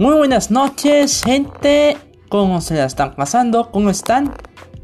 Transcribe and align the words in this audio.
Muy 0.00 0.16
buenas 0.16 0.50
noches, 0.50 1.20
gente. 1.22 1.94
¿Cómo 2.30 2.62
se 2.62 2.74
la 2.74 2.86
están 2.86 3.14
pasando? 3.16 3.70
¿Cómo 3.70 3.90
están? 3.90 4.32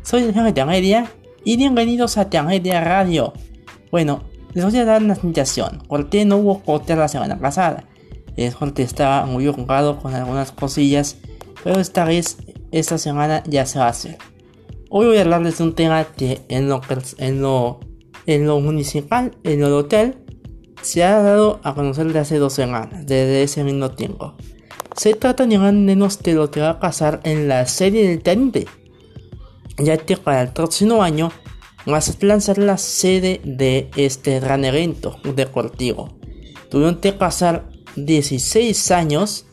Soy 0.02 0.24
el 0.24 0.34
jefe 0.34 0.52
de 0.52 0.60
Angelia 0.60 1.10
y 1.42 1.56
bienvenidos 1.56 2.18
a 2.18 2.28
Angelia 2.30 2.84
Radio. 2.84 3.32
Bueno, 3.90 4.24
les 4.52 4.62
voy 4.66 4.76
a 4.76 4.84
dar 4.84 5.02
una 5.02 5.14
invitación. 5.14 5.82
Corte 5.88 6.22
no 6.26 6.36
hubo 6.36 6.60
corte 6.60 6.94
la 6.94 7.08
semana 7.08 7.38
pasada. 7.38 7.84
Es 8.36 8.56
porque 8.56 8.82
estaba 8.82 9.24
muy 9.24 9.48
ocupado 9.48 10.00
con 10.00 10.14
algunas 10.14 10.52
cosillas, 10.52 11.16
pero 11.64 11.80
esta 11.80 12.04
vez, 12.04 12.36
esta 12.70 12.98
semana 12.98 13.42
ya 13.46 13.64
se 13.64 13.78
va 13.78 13.86
a 13.86 13.92
hacer. 13.92 14.18
Hoy 14.90 15.06
voy 15.06 15.16
a 15.16 15.22
hablarles 15.22 15.56
de 15.56 15.64
un 15.64 15.74
tema 15.74 16.04
que 16.04 16.42
en 16.48 16.68
lo, 16.68 16.82
en 17.16 17.40
lo, 17.40 17.80
en 18.26 18.46
lo 18.46 18.60
municipal, 18.60 19.34
en 19.44 19.62
el 19.62 19.72
hotel, 19.72 20.18
se 20.82 21.04
ha 21.04 21.22
dado 21.22 21.58
a 21.62 21.74
conocer 21.74 22.04
desde 22.04 22.18
hace 22.18 22.36
dos 22.36 22.52
semanas, 22.52 23.06
desde 23.06 23.42
ese 23.44 23.64
mismo 23.64 23.92
tiempo. 23.92 24.34
Se 24.96 25.12
trata 25.14 25.44
ni 25.46 25.58
más 25.58 25.74
menos 25.74 26.22
de 26.22 26.32
lo 26.32 26.50
que 26.50 26.60
va 26.60 26.70
a 26.70 26.80
pasar 26.80 27.20
en 27.24 27.48
la 27.48 27.66
serie 27.66 28.08
del 28.08 28.22
Teniente, 28.22 28.66
ya 29.76 29.98
que 29.98 30.16
para 30.16 30.40
el 30.40 30.48
próximo 30.54 31.02
año 31.02 31.30
Mazatlán 31.84 32.40
será 32.40 32.62
la 32.62 32.78
sede 32.78 33.42
de 33.44 33.90
este 33.96 34.40
gran 34.40 34.64
evento 34.64 35.18
deportivo. 35.34 36.18
Tuvieron 36.70 36.96
que 36.96 37.12
pasar 37.12 37.68
16 37.96 38.90
años 38.90 39.44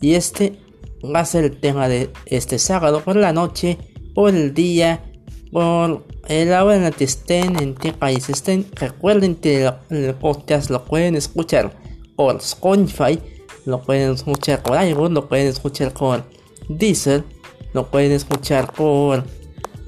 y 0.00 0.14
este 0.14 0.58
va 1.04 1.20
a 1.20 1.26
ser 1.26 1.44
el 1.44 1.60
tema 1.60 1.86
de 1.88 2.10
este 2.24 2.58
sábado 2.58 3.02
por 3.04 3.16
la 3.16 3.34
noche, 3.34 3.76
por 4.14 4.34
el 4.34 4.54
día, 4.54 5.04
por 5.52 6.06
el 6.26 6.52
hora 6.52 6.76
en 6.76 6.84
la 6.84 6.90
que 6.90 7.04
estén, 7.04 7.60
en 7.60 7.74
qué 7.74 7.92
país 7.92 8.30
estén. 8.30 8.66
Recuerden 8.76 9.34
que 9.36 9.70
el 9.90 10.14
podcast 10.14 10.70
lo 10.70 10.86
pueden 10.86 11.16
escuchar 11.16 11.78
por 12.16 12.36
Spotify 12.36 13.18
lo 13.64 13.82
pueden 13.82 14.12
escuchar 14.12 14.62
por 14.62 14.82
iVoox, 14.82 15.10
lo 15.10 15.28
pueden 15.28 15.48
escuchar 15.48 15.92
por 15.92 16.24
Deezer, 16.68 17.24
lo 17.72 17.90
pueden 17.90 18.12
escuchar 18.12 18.72
por, 18.72 19.24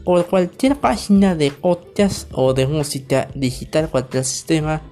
por 0.04 0.26
cualquier 0.26 0.76
página 0.76 1.34
de 1.34 1.50
podcast 1.50 2.28
o 2.32 2.54
de 2.54 2.66
música 2.66 3.28
digital, 3.34 3.88
cualquier 3.88 4.24
sistema 4.24 4.82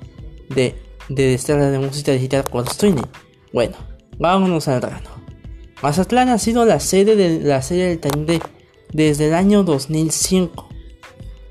de, 0.48 0.74
de 1.08 1.36
de 1.36 1.78
música 1.78 2.12
digital 2.12 2.44
con 2.48 2.66
streaming. 2.66 3.02
Bueno, 3.52 3.76
vámonos 4.18 4.68
al 4.68 4.80
grano. 4.80 5.10
Mazatlán 5.82 6.28
ha 6.28 6.38
sido 6.38 6.64
la 6.64 6.78
sede 6.78 7.16
de 7.16 7.40
la 7.40 7.62
serie 7.62 7.86
del 7.86 8.00
Tande 8.00 8.40
desde 8.92 9.28
el 9.28 9.34
año 9.34 9.64
2005. 9.64 10.68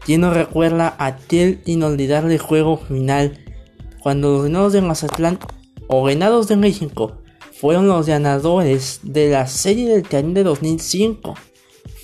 ¿Quién 0.06 0.22
no 0.22 0.34
recuerda 0.34 0.96
aquel 1.00 1.62
inolvidable 1.66 2.38
juego 2.38 2.78
final 2.78 3.44
cuando 4.02 4.34
los 4.34 4.44
venados 4.44 4.74
de 4.74 4.82
Mazatlán 4.82 5.40
o 5.90 6.04
venados 6.04 6.48
de 6.48 6.56
México 6.56 7.18
fueron 7.60 7.88
los 7.88 8.08
ganadores 8.08 9.00
de 9.04 9.32
la 9.32 9.48
serie 9.48 9.90
del 9.90 10.08
Caribe 10.08 10.36
de 10.36 10.44
2005. 10.44 11.34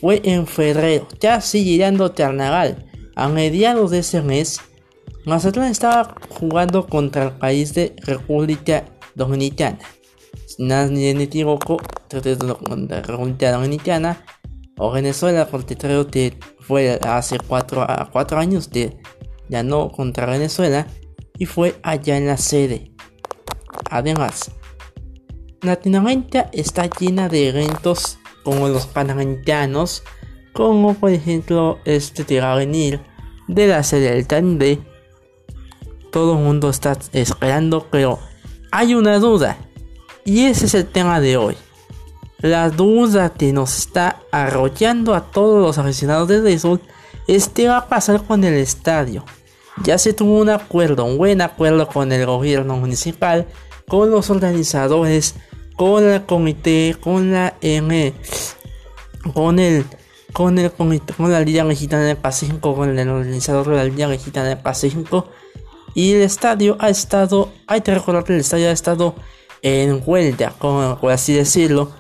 Fue 0.01 0.21
en 0.25 0.47
febrero, 0.47 1.07
casi 1.21 1.63
llegando 1.63 2.13
Carnaval. 2.13 2.85
A 3.15 3.29
mediados 3.29 3.91
de 3.91 3.99
ese 3.99 4.21
mes, 4.21 4.59
Mazatlán 5.25 5.71
estaba 5.71 6.15
jugando 6.27 6.85
contra 6.87 7.25
el 7.25 7.31
país 7.33 7.73
de 7.73 7.95
República 8.03 8.85
Dominicana. 9.13 9.79
Si 10.47 10.63
nada 10.63 10.87
ni 10.87 11.13
me 11.13 11.23
equivoco, 11.23 11.77
contra 12.67 13.01
República 13.01 13.51
Dominicana 13.51 14.25
o 14.77 14.91
Venezuela, 14.91 15.47
porque 15.47 15.77
creo 15.77 16.07
que 16.07 16.37
fue 16.59 16.99
hace 17.03 17.37
4 17.37 17.87
cuatro 18.11 18.39
años 18.39 18.67
que 18.67 18.97
ganó 19.47 19.91
contra 19.91 20.25
Venezuela 20.25 20.87
y 21.37 21.45
fue 21.45 21.75
allá 21.83 22.17
en 22.17 22.27
la 22.27 22.37
sede. 22.37 22.94
Además, 23.95 24.51
Latinoamérica 25.61 26.49
está 26.51 26.89
llena 26.89 27.29
de 27.29 27.47
eventos 27.47 28.19
como 28.43 28.67
los 28.67 28.87
panamericanos, 28.87 30.03
como 30.51 30.95
por 30.95 31.11
ejemplo 31.11 31.79
este 31.85 32.23
venir 32.41 32.99
de 33.47 33.67
la 33.67 33.83
serie 33.83 34.11
del 34.11 34.27
Tande. 34.27 34.81
Todo 36.11 36.33
el 36.33 36.43
mundo 36.43 36.69
está 36.69 36.97
esperando, 37.13 37.87
pero 37.89 38.19
hay 38.69 38.95
una 38.95 39.17
duda. 39.17 39.57
Y 40.25 40.43
ese 40.43 40.65
es 40.65 40.73
el 40.73 40.87
tema 40.87 41.21
de 41.21 41.37
hoy. 41.37 41.55
La 42.39 42.69
duda 42.69 43.29
que 43.29 43.53
nos 43.53 43.77
está 43.77 44.19
arrollando 44.29 45.15
a 45.15 45.31
todos 45.31 45.61
los 45.61 45.77
aficionados 45.77 46.27
de 46.27 46.41
béisbol 46.41 46.81
es 47.29 47.47
qué 47.47 47.69
va 47.69 47.77
a 47.77 47.87
pasar 47.87 48.25
con 48.25 48.43
el 48.43 48.55
estadio. 48.55 49.23
Ya 49.83 49.97
se 49.97 50.13
tuvo 50.13 50.39
un 50.39 50.49
acuerdo, 50.49 51.05
un 51.05 51.17
buen 51.17 51.41
acuerdo 51.41 51.87
con 51.87 52.11
el 52.11 52.25
gobierno 52.25 52.77
municipal, 52.77 53.47
con 53.87 54.11
los 54.11 54.29
organizadores, 54.29 55.35
con 55.75 56.03
el 56.03 56.25
comité, 56.25 56.95
con 56.99 57.31
la 57.31 57.55
M, 57.61 58.13
con 59.33 59.59
el 59.59 59.85
con 60.33 60.59
el 60.59 60.69
comité, 60.69 61.13
con 61.13 61.31
la 61.31 61.39
Liga 61.39 61.63
Mexicana 61.63 62.03
del 62.03 62.17
Pacífico, 62.17 62.75
con 62.75 62.97
el 62.97 63.09
organizador 63.09 63.69
de 63.69 63.77
la 63.77 63.85
Liga 63.85 64.09
Mexicana 64.09 64.49
del 64.49 64.57
Pacífico. 64.57 65.29
Y 65.93 66.11
el 66.11 66.23
estadio 66.23 66.75
ha 66.79 66.89
estado, 66.89 67.53
hay 67.67 67.79
que 67.79 67.93
recordar 67.93 68.25
que 68.25 68.33
el 68.33 68.41
estadio 68.41 68.67
ha 68.67 68.73
estado 68.73 69.15
en 69.61 70.03
huelga, 70.05 70.51
por 70.59 71.11
así 71.11 71.33
decirlo, 71.33 71.91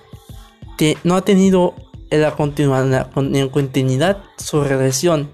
que 0.77 0.97
no 1.05 1.15
ha 1.15 1.21
tenido 1.21 1.75
la 2.11 2.35
continuidad, 2.35 3.09
continuidad 3.51 4.21
su 4.37 4.63
regresión 4.63 5.31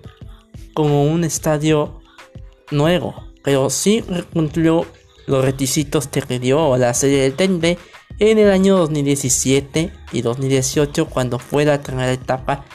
como 0.76 1.06
un 1.06 1.24
estadio 1.24 2.02
nuevo, 2.70 3.16
pero 3.44 3.72
sí 3.72 4.04
cumplió 4.32 4.86
los 5.28 5.44
requisitos 5.44 6.08
que 6.08 6.40
dio 6.40 6.78
la 6.78 6.94
serie 6.94 7.22
del 7.22 7.34
TNT 7.34 7.80
en 8.20 8.38
el 8.38 8.52
año 8.52 8.78
2017 8.78 9.92
y 10.12 10.22
2018 10.22 11.08
cuando 11.08 11.40
fue 11.40 11.66
la 11.66 11.82
primera 11.82 12.12
etapa 12.12 12.66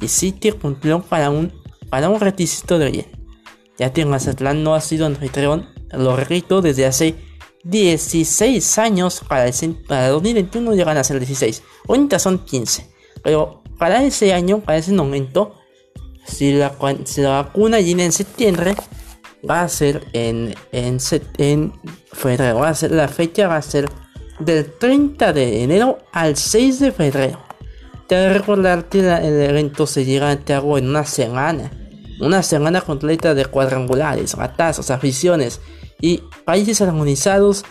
y 0.00 0.08
City 0.08 0.52
cumplió 0.52 1.02
para 1.02 1.30
un, 1.30 1.52
para 1.88 2.08
un 2.08 2.20
requisito 2.20 2.78
de 2.78 2.90
bien. 2.90 3.06
Ya 3.78 3.92
que 3.92 4.04
Mazatlán 4.04 4.62
no 4.62 4.74
ha 4.74 4.80
sido 4.80 5.06
anfitrión, 5.06 5.68
lo 5.92 6.16
repito, 6.16 6.60
desde 6.60 6.86
hace 6.86 7.14
16 7.64 8.78
años, 8.78 9.22
para, 9.26 9.46
el, 9.46 9.74
para 9.86 10.08
2021 10.08 10.74
llegan 10.74 10.96
a 10.96 11.04
ser 11.04 11.18
16, 11.18 11.62
ahorita 11.88 12.18
son 12.18 12.44
15, 12.44 12.90
pero 13.22 13.62
para 13.78 14.02
ese 14.04 14.32
año, 14.32 14.60
para 14.60 14.78
ese 14.78 14.92
momento, 14.92 15.54
si 16.26 16.52
la, 16.52 16.76
si 17.04 17.20
la 17.20 17.42
vacuna 17.42 17.78
viene 17.78 18.04
en 18.04 18.12
septiembre, 18.12 18.74
va 19.48 19.62
a 19.62 19.68
ser 19.68 20.06
en, 20.12 20.54
en, 20.72 21.72
febrero, 22.12 22.60
va 22.60 22.68
a 22.68 22.74
ser, 22.74 22.92
la 22.92 23.08
fecha 23.08 23.48
va 23.48 23.56
a 23.56 23.62
ser 23.62 23.88
del 24.38 24.72
30 24.72 25.32
de 25.32 25.62
enero 25.62 25.98
al 26.12 26.36
6 26.36 26.80
de 26.80 26.92
febrero. 26.92 27.38
Te 28.06 28.32
recordar 28.32 28.88
que 28.88 29.00
el 29.00 29.40
evento 29.40 29.86
se 29.86 30.04
llega 30.04 30.30
a 30.30 30.38
cabo 30.38 30.78
en 30.78 30.88
una 30.88 31.04
semana. 31.04 31.70
Una 32.20 32.42
semana 32.42 32.82
completa 32.82 33.34
de 33.34 33.46
cuadrangulares, 33.46 34.36
batazos, 34.36 34.90
aficiones 34.90 35.60
y 36.00 36.22
países 36.44 36.80
armonizados 36.80 37.64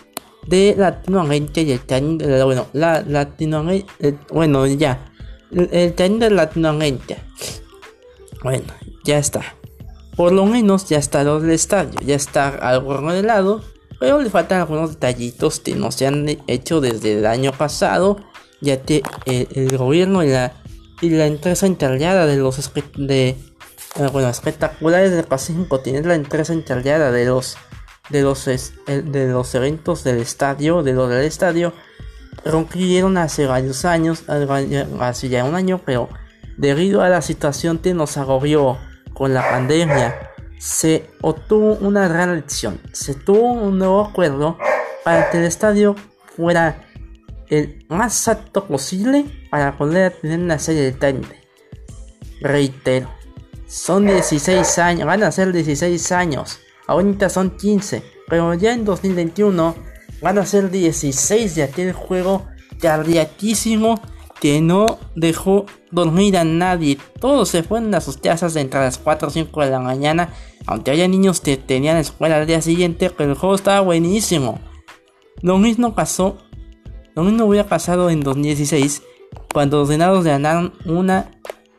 de 0.46 0.74
Latinoamérica 0.76 1.60
y 1.60 1.72
el 1.72 2.44
bueno, 2.44 2.66
la 2.72 3.02
Latinoamérica, 3.02 3.92
bueno, 4.30 4.66
ya, 4.66 5.12
el, 5.52 5.68
el 5.72 6.18
de 6.18 6.30
Latinoamérica. 6.30 7.16
Bueno, 8.42 8.64
ya 9.04 9.18
está. 9.18 9.61
Por 10.16 10.32
lo 10.32 10.46
menos 10.46 10.88
ya 10.88 10.98
está 10.98 11.24
lo 11.24 11.40
del 11.40 11.52
estadio, 11.52 11.98
ya 12.04 12.14
está 12.14 12.48
algo 12.48 12.96
remodelado 12.96 13.62
pero 14.02 14.20
le 14.20 14.30
faltan 14.30 14.60
algunos 14.60 14.90
detallitos 14.90 15.60
que 15.60 15.76
no 15.76 15.92
se 15.92 16.08
han 16.08 16.26
hecho 16.48 16.80
desde 16.80 17.20
el 17.20 17.24
año 17.24 17.52
pasado, 17.52 18.16
ya 18.60 18.82
que 18.82 19.00
el, 19.26 19.78
gobierno 19.78 20.24
y 20.24 20.28
la, 20.28 20.54
y 21.00 21.10
la 21.10 21.26
empresa 21.26 21.66
encargada 21.66 22.26
de 22.26 22.36
los 22.36 22.72
de, 22.96 23.28
eh, 23.28 23.36
bueno, 24.10 24.28
espectaculares 24.28 25.12
del 25.12 25.22
Pacífico 25.22 25.78
tienen 25.82 26.08
la 26.08 26.16
empresa 26.16 26.52
encargada 26.52 27.12
de 27.12 27.26
los 27.26 27.56
de 28.10 28.22
los 28.22 28.44
de 28.44 29.28
los 29.28 29.54
eventos 29.54 30.02
del 30.02 30.18
estadio, 30.18 30.82
de 30.82 30.94
los 30.94 31.08
del 31.08 31.24
estadio, 31.24 31.72
rompieron 32.44 33.16
hace 33.18 33.46
varios 33.46 33.84
años, 33.84 34.24
hace 34.98 35.28
ya 35.28 35.44
un 35.44 35.54
año, 35.54 35.80
pero 35.86 36.08
debido 36.56 37.02
a 37.02 37.08
la 37.08 37.22
situación 37.22 37.78
que 37.78 37.94
nos 37.94 38.16
agobió 38.16 38.78
con 39.22 39.34
la 39.34 39.48
pandemia 39.48 40.32
se 40.58 41.08
obtuvo 41.20 41.74
una 41.74 42.08
gran 42.08 42.34
lección. 42.34 42.80
Se 42.90 43.14
tuvo 43.14 43.52
un 43.52 43.78
nuevo 43.78 44.00
acuerdo 44.00 44.58
para 45.04 45.30
que 45.30 45.38
el 45.38 45.44
estadio 45.44 45.94
fuera 46.34 46.88
el 47.48 47.86
más 47.88 48.26
alto 48.26 48.66
posible 48.66 49.24
para 49.48 49.78
poder 49.78 50.14
tener 50.20 50.40
una 50.40 50.58
serie 50.58 50.82
de 50.82 50.90
30. 50.90 51.28
Reitero, 52.40 53.08
son 53.68 54.08
16 54.08 54.78
años, 54.80 55.06
van 55.06 55.22
a 55.22 55.30
ser 55.30 55.52
16 55.52 56.10
años. 56.10 56.58
Ahorita 56.88 57.28
son 57.28 57.56
15, 57.56 58.02
pero 58.26 58.54
ya 58.54 58.72
en 58.72 58.84
2021 58.84 59.76
van 60.20 60.38
a 60.38 60.44
ser 60.44 60.68
16 60.68 61.54
de 61.54 61.62
aquel 61.62 61.92
juego 61.92 62.48
cardiaquísimo 62.80 64.02
que 64.42 64.60
no 64.60 64.98
dejó 65.14 65.66
dormir 65.92 66.36
a 66.36 66.42
nadie. 66.42 66.98
Todos 67.20 67.48
se 67.48 67.62
fueron 67.62 67.94
a 67.94 68.00
sus 68.00 68.16
casas 68.16 68.56
entre 68.56 68.80
las 68.80 68.98
4 68.98 69.28
o 69.28 69.30
5 69.30 69.60
de 69.60 69.70
la 69.70 69.78
mañana. 69.78 70.30
Aunque 70.66 70.90
haya 70.90 71.06
niños 71.06 71.40
que 71.40 71.56
tenían 71.56 71.96
escuela 71.96 72.38
al 72.38 72.46
día 72.48 72.60
siguiente, 72.60 73.08
pero 73.08 73.30
el 73.30 73.38
juego 73.38 73.54
estaba 73.54 73.78
buenísimo. 73.82 74.58
Lo 75.42 75.58
mismo 75.58 75.94
pasó 75.94 76.38
Lo 77.14 77.22
mismo 77.22 77.44
hubiera 77.44 77.68
pasado 77.68 78.10
en 78.10 78.20
2016 78.20 79.02
cuando 79.54 79.78
los 79.78 79.88
venados 79.88 80.24
ganaron 80.24 80.72
una, 80.86 81.30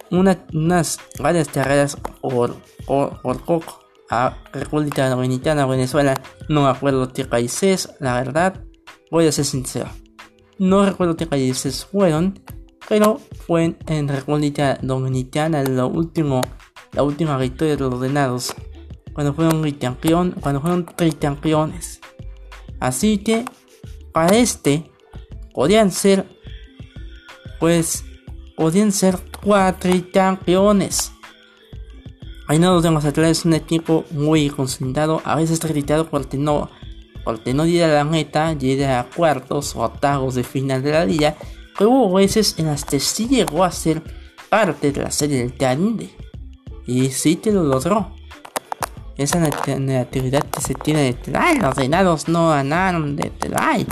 una, 0.09 0.45
unas 0.53 0.99
varias 1.19 1.49
carreras 1.49 1.97
por, 2.21 2.55
por, 2.85 3.21
por 3.21 3.43
poco 3.43 3.79
a 4.09 4.37
República 4.53 5.09
Dominicana, 5.09 5.65
Venezuela. 5.65 6.13
No 6.47 6.63
me 6.63 6.69
acuerdo 6.69 7.11
qué 7.11 7.25
países, 7.25 7.93
la 7.99 8.13
verdad, 8.13 8.63
voy 9.11 9.27
a 9.27 9.33
ser 9.33 9.43
sincero. 9.43 9.89
No 10.59 10.85
recuerdo 10.85 11.15
qué 11.15 11.25
países 11.25 11.85
fueron, 11.85 12.39
pero 12.87 13.19
fue 13.45 13.75
en 13.87 14.07
República 14.07 14.77
Dominicana 14.81 15.63
lo 15.63 15.87
último, 15.87 16.41
la 16.91 17.03
última 17.03 17.37
victoria 17.37 17.75
de 17.75 17.81
los 17.81 17.93
ordenados, 17.93 18.53
cuando 19.13 19.33
fueron 19.33 19.61
tricampeón, 19.61 20.35
cuando 20.39 20.61
fueron 20.61 20.85
tricampeones. 20.85 22.01
Así 22.79 23.17
que 23.17 23.45
para 24.11 24.37
este 24.37 24.91
podían 25.53 25.91
ser, 25.91 26.25
pues, 27.59 28.03
podían 28.55 28.91
ser 28.91 29.17
cuatricampeones. 29.43 31.11
no 32.59 32.81
de 32.81 32.91
Mazatlán 32.91 33.29
es 33.29 33.45
un 33.45 33.53
equipo 33.53 34.05
muy 34.11 34.49
consolidado, 34.49 35.21
a 35.23 35.35
veces 35.35 35.59
criticado 35.59 36.09
porque 36.09 36.37
no, 36.37 36.69
porque 37.23 37.53
no 37.53 37.65
llega 37.65 37.85
a 37.85 37.89
la 37.89 38.03
meta, 38.03 38.53
llega 38.53 38.99
a 38.99 39.09
cuartos 39.09 39.75
o 39.75 39.81
octavos 39.81 40.35
de 40.35 40.43
final 40.43 40.83
de 40.83 40.91
la 40.91 41.05
liga, 41.05 41.35
pero 41.77 41.89
hubo 41.89 42.13
veces 42.13 42.55
en 42.57 42.67
las 42.67 42.85
que 42.85 42.99
sí 42.99 43.27
llegó 43.27 43.63
a 43.63 43.71
ser 43.71 44.01
parte 44.49 44.91
de 44.91 45.01
la 45.01 45.11
serie 45.11 45.39
del 45.39 45.55
Caribe. 45.55 46.09
Y 46.85 47.09
sí 47.09 47.35
te 47.35 47.51
lo 47.51 47.63
logró. 47.63 48.13
Esa 49.17 49.39
negatividad 49.39 50.43
que 50.43 50.61
se 50.61 50.73
tiene 50.73 51.03
de 51.03 51.13
Try, 51.13 51.59
los 51.61 51.75
reinados 51.75 52.27
no 52.27 52.49
ganaron 52.49 53.15
de 53.15 53.29
Try. 53.29 53.87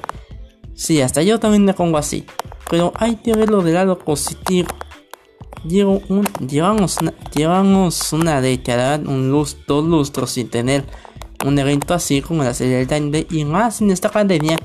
Sí, 0.73 1.01
hasta 1.01 1.21
yo 1.21 1.39
también 1.39 1.63
me 1.63 1.73
pongo 1.73 1.97
así. 1.97 2.25
Pero 2.69 2.91
hay 2.95 3.15
que 3.17 3.33
verlo 3.33 3.61
del 3.61 3.75
lado 3.75 3.99
positivo. 3.99 4.69
Llevo 5.63 6.01
un, 6.09 6.25
llevamos, 6.47 6.97
una, 7.01 7.13
llevamos 7.35 8.13
una 8.13 8.41
década, 8.41 8.97
un 8.97 9.29
luz, 9.29 9.57
dos 9.67 9.85
lustros 9.85 10.31
sin 10.31 10.49
tener 10.49 10.85
un 11.45 11.57
evento 11.59 11.93
así 11.93 12.21
como 12.21 12.43
la 12.43 12.53
serie 12.53 12.77
del 12.77 12.87
Time 12.87 13.25
y 13.29 13.45
más 13.45 13.81
en 13.81 13.91
esta 13.91 14.09
pandemia 14.09 14.57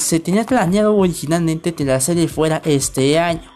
se 0.00 0.20
tenía 0.20 0.44
planeado 0.44 0.96
originalmente 0.96 1.74
que 1.74 1.84
la 1.84 2.00
serie 2.00 2.28
fuera 2.28 2.60
este 2.64 3.18
año. 3.18 3.50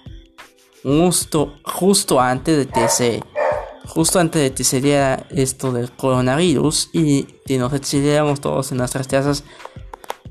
Justo, 0.82 1.54
justo 1.64 2.20
antes 2.20 2.58
de 2.58 2.66
que 2.66 2.88
se 2.88 3.22
justo 3.86 4.20
antes 4.20 4.40
de 4.42 4.54
que 4.54 5.26
esto 5.30 5.72
del 5.72 5.90
coronavirus 5.90 6.90
y 6.92 7.24
que 7.44 7.58
nos 7.58 7.72
exiliáramos 7.72 8.40
todos 8.40 8.72
en 8.72 8.78
nuestras 8.78 9.08
casas. 9.08 9.44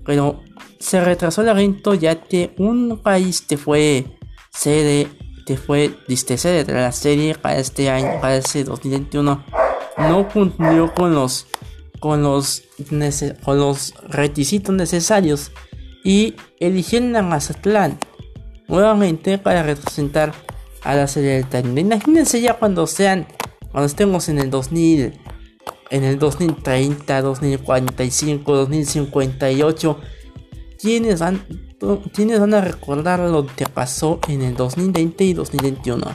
Pero 0.05 0.41
se 0.79 1.01
retrasó 1.01 1.41
el 1.41 1.49
evento 1.49 1.93
ya 1.93 2.21
que 2.21 2.53
un 2.57 2.99
país 3.03 3.41
que 3.41 3.57
fue 3.57 4.17
sede, 4.51 5.07
que 5.45 5.57
fue 5.57 5.95
sede 6.15 6.63
de 6.63 6.73
la 6.73 6.91
serie 6.91 7.35
para 7.35 7.57
este 7.57 7.89
año, 7.89 8.19
para 8.19 8.37
este 8.37 8.63
2021, 8.63 9.43
no 9.97 10.29
cumplió 10.29 10.93
con 10.93 11.13
los 11.13 11.47
con 12.01 12.23
los, 12.23 12.63
con 13.43 13.59
los 13.59 13.93
requisitos 14.09 14.73
necesarios 14.73 15.51
y 16.03 16.33
eligieron 16.59 17.15
a 17.15 17.21
Mazatlán 17.21 17.99
nuevamente 18.67 19.37
para 19.37 19.61
representar 19.61 20.33
a 20.81 20.95
la 20.95 21.05
del 21.05 21.77
Imagínense 21.77 22.41
ya 22.41 22.55
cuando 22.55 22.87
sean, 22.87 23.27
cuando 23.71 23.85
estemos 23.85 24.29
en 24.29 24.39
el 24.39 24.49
2000, 24.49 25.13
en 25.91 26.03
el 26.03 26.17
2030, 26.17 27.21
2045, 27.21 28.55
2058, 28.55 29.99
quienes 30.79 31.19
van, 31.19 31.45
quienes 32.15 32.39
van 32.39 32.55
a 32.55 32.61
recordar 32.61 33.19
lo 33.19 33.45
que 33.45 33.67
pasó 33.67 34.19
en 34.27 34.41
el 34.41 34.55
2020 34.55 35.23
y 35.23 35.33
2021. 35.33 36.07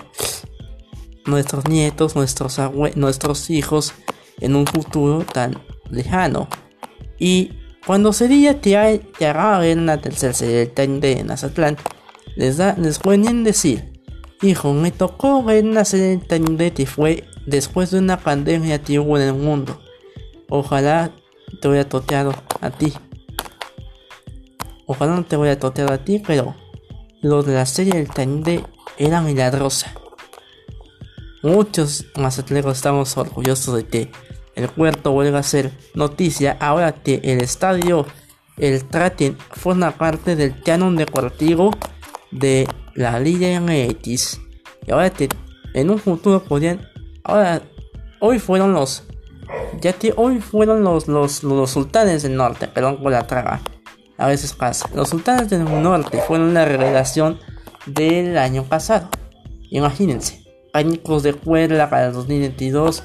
Nuestros 1.27 1.69
nietos, 1.69 2.17
nuestros 2.17 2.59
nuestros 2.97 3.51
hijos 3.51 3.95
en 4.41 4.57
un 4.57 4.67
futuro 4.67 5.25
tan 5.25 5.61
lejano. 5.91 6.49
Y 7.19 7.53
cuando 7.87 8.13
sería 8.13 8.61
que 8.61 8.77
haga 8.77 9.67
en 9.67 9.87
la 9.87 9.99
tercera 9.99 10.33
serie 10.33 10.67
de 10.67 11.25
Nazatlán, 11.25 11.77
les, 12.37 12.59
les 12.59 12.99
pueden 12.99 13.45
decir, 13.45 13.93
hijo, 14.43 14.73
me 14.73 14.91
tocó 14.91 15.43
ver 15.43 15.65
una 15.65 15.85
serie 15.85 16.19
de 16.19 16.73
que 16.73 16.87
fue 16.87 17.25
después 17.47 17.91
de 17.91 17.99
una 17.99 18.19
pandemia 18.19 18.83
que 18.83 18.99
hubo 18.99 19.17
en 19.17 19.29
el 19.29 19.35
mundo. 19.35 19.81
Ojalá 20.49 21.13
te 21.61 21.69
hubiera 21.69 21.89
toteado 21.89 22.35
a 22.61 22.71
ti. 22.71 22.93
Ojalá 24.87 25.17
no 25.17 25.25
te 25.25 25.37
hubiera 25.37 25.59
toteado 25.59 25.93
a 25.93 25.99
ti, 25.99 26.23
pero 26.25 26.55
los 27.23 27.47
de 27.47 27.55
la 27.55 27.67
serie 27.67 27.95
del 27.95 28.09
Tande 28.09 28.65
era 28.99 29.21
milagrosa. 29.21 29.93
Muchos 31.43 32.07
mazatlecos 32.17 32.77
estamos 32.77 33.17
orgullosos 33.17 33.77
de 33.77 33.87
que 33.87 34.11
el 34.57 34.69
puerto 34.69 35.13
vuelve 35.13 35.39
a 35.39 35.43
ser 35.43 35.71
noticia 35.95 36.57
ahora 36.59 36.93
que 36.93 37.21
el 37.23 37.43
estadio 37.43 38.07
El 38.57 38.85
Traten 38.85 39.37
forma 39.53 39.93
parte 39.93 40.35
del 40.35 40.61
canon 40.63 40.97
deportivo 40.97 41.71
de 42.31 42.67
la 42.95 43.21
Liga 43.21 43.61
MX. 43.61 44.41
Y 44.87 44.91
ahora 44.91 45.11
que 45.11 45.29
en 45.75 45.91
un 45.91 45.99
futuro 45.99 46.43
podrían. 46.43 46.89
Ahora, 47.23 47.63
hoy 48.19 48.39
fueron 48.39 48.73
los. 48.73 49.05
Ya 49.81 49.93
que 49.93 50.15
hoy 50.17 50.41
fueron 50.41 50.83
los, 50.83 51.07
los, 51.07 51.45
los 51.45 51.71
sultanes 51.71 52.23
del 52.23 52.35
norte, 52.35 52.67
perdón 52.67 53.03
por 53.03 53.13
la 53.13 53.27
traga. 53.27 53.61
A 54.17 54.27
veces 54.27 54.55
pasa. 54.55 54.89
Los 54.95 55.11
sultanes 55.11 55.51
del 55.51 55.65
norte 55.65 56.19
fueron 56.27 56.55
la 56.55 56.65
revelación 56.65 57.39
del 57.85 58.39
año 58.39 58.65
pasado. 58.65 59.11
Imagínense, 59.71 60.43
Pánicos 60.73 61.23
de 61.23 61.35
cuerda 61.35 61.91
para 61.91 62.07
el 62.07 62.13
2022 62.13 63.03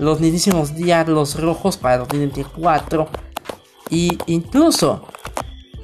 los 0.00 0.18
mismísimos 0.18 0.74
Diablos 0.74 1.38
Rojos 1.38 1.76
para 1.76 1.98
2024 1.98 3.06
y 3.90 4.16
incluso 4.26 5.06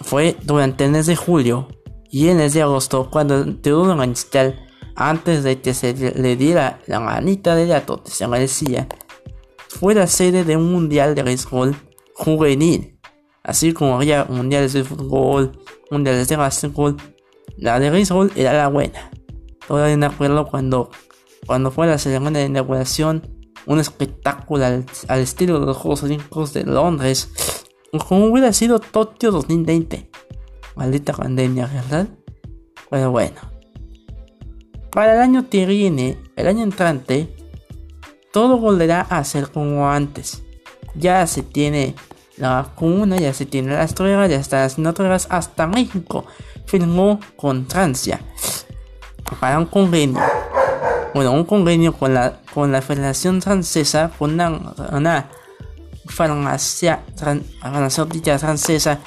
Fue 0.00 0.38
durante 0.42 0.86
el 0.86 0.92
mes 0.92 1.04
de 1.04 1.16
julio 1.16 1.68
y 2.10 2.28
el 2.28 2.38
mes 2.38 2.54
de 2.54 2.62
agosto 2.62 3.10
cuando 3.10 3.44
Teodoro 3.56 3.94
Manistal, 3.94 4.58
antes 4.96 5.44
de 5.44 5.60
que 5.60 5.74
se 5.74 5.92
le 5.92 6.34
diera 6.34 6.80
la 6.86 6.98
manita 6.98 7.54
de 7.56 7.66
gato 7.66 8.02
que 8.02 8.10
se 8.10 8.26
merecía, 8.26 8.88
fue 9.68 9.94
la 9.94 10.06
sede 10.06 10.44
de 10.44 10.56
un 10.56 10.72
mundial 10.72 11.14
de 11.14 11.22
béisbol 11.22 11.76
juvenil. 12.14 12.98
Así 13.42 13.74
como 13.74 13.96
había 13.96 14.24
mundiales 14.24 14.72
de 14.72 14.82
fútbol, 14.82 15.52
mundiales 15.90 16.26
de 16.26 16.36
básquetbol, 16.36 16.96
la 17.58 17.80
de 17.80 17.90
béisbol 17.90 18.32
era 18.34 18.54
la 18.54 18.68
buena. 18.68 19.10
Todavía 19.68 19.98
me 19.98 20.06
acuerdo 20.06 20.46
cuando, 20.46 20.90
cuando 21.46 21.70
fue 21.70 21.86
la 21.86 21.98
ceremonia 21.98 22.40
de 22.40 22.46
inauguración 22.46 23.41
un 23.66 23.78
espectáculo 23.78 24.64
al, 24.64 25.20
estilo 25.20 25.60
de 25.60 25.66
los 25.66 25.76
Juegos 25.76 26.02
Olímpicos 26.02 26.52
de 26.52 26.64
Londres, 26.64 27.30
como 28.08 28.26
hubiera 28.26 28.52
sido 28.52 28.78
Tokio 28.78 29.30
2020. 29.30 30.10
Maldita 30.76 31.12
pandemia, 31.12 31.66
¿verdad? 31.66 32.08
Pero 32.90 33.10
bueno. 33.10 33.40
Para 34.90 35.14
el 35.14 35.20
año 35.20 35.48
que 35.48 35.64
viene, 35.66 36.18
el 36.36 36.46
año 36.48 36.62
entrante, 36.62 37.34
todo 38.32 38.58
volverá 38.58 39.02
a 39.02 39.24
ser 39.24 39.50
como 39.50 39.88
antes. 39.90 40.42
Ya 40.94 41.26
se 41.26 41.42
tiene 41.42 41.94
la 42.36 42.62
vacuna, 42.62 43.16
ya 43.16 43.32
se 43.32 43.46
tiene 43.46 43.72
las 43.72 43.94
pruebas, 43.94 44.30
ya 44.30 44.36
están 44.36 44.64
haciendo 44.64 44.92
pruebas 44.92 45.26
hasta 45.30 45.66
México. 45.66 46.26
Firmó 46.66 47.20
con 47.36 47.66
Francia 47.66 48.20
para 49.40 49.58
un 49.58 49.66
convenio 49.66 50.20
bueno, 51.14 51.32
un 51.32 51.44
convenio 51.44 51.92
con 51.92 52.14
la, 52.14 52.40
con 52.54 52.72
la 52.72 52.80
Federación 52.80 53.42
Francesa, 53.42 54.10
con 54.18 54.40
una, 54.40 55.28
farmacia 56.06 57.04
farmacéutica 57.60 58.38
francesa 58.38 58.98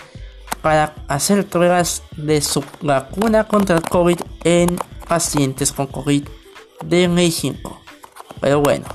para 0.62 0.96
hacer 1.08 1.46
pruebas 1.46 2.04
de 2.16 2.42
su 2.42 2.64
vacuna 2.82 3.44
contra 3.44 3.76
el 3.76 3.84
COVID 3.84 4.18
en 4.44 4.78
pacientes 5.08 5.72
con 5.72 5.88
COVID 5.88 6.24
de 6.86 7.08
México. 7.08 7.82
Pero 8.40 8.62
bueno, 8.62 8.86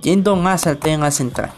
yendo 0.00 0.36
más 0.36 0.66
al 0.66 0.78
tema 0.78 1.10
central. 1.10 1.52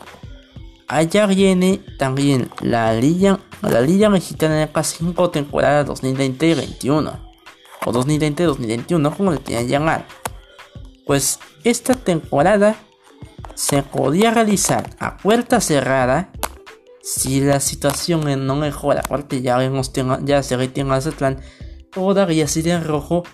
Allá 0.88 1.26
viene 1.26 1.80
también 1.98 2.50
la 2.60 2.92
Liga, 2.92 3.38
la 3.62 3.80
Liga 3.80 4.10
Mexicana 4.10 4.56
de 4.56 4.68
5 4.82 5.30
temporada 5.30 5.86
2020-2021. 5.86 7.18
o 7.86 7.92
2020-2021 7.92 9.16
como 9.16 9.32
le 9.32 9.38
tenían 9.38 9.68
llamar. 9.68 10.06
Pues 11.12 11.40
esta 11.62 11.92
temporada 11.92 12.74
se 13.54 13.82
podía 13.82 14.30
realizar 14.30 14.88
a 14.98 15.18
puerta 15.18 15.60
cerrada 15.60 16.32
si 17.02 17.42
la 17.42 17.60
situación 17.60 18.46
no 18.46 18.56
mejora, 18.56 19.02
aparte 19.04 19.42
ya 19.42 19.58
vemos 19.58 19.92
ya 20.24 20.42
se 20.42 20.56
retiene 20.56 20.88
Mazatlán, 20.88 21.42
todavía 21.92 22.48
sigue 22.48 22.72
en 22.72 22.84
rojo. 22.84 23.24